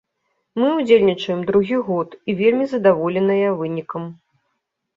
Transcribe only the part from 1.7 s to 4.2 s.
год і вельмі задаволеныя вынікам.